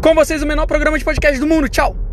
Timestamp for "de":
0.98-1.04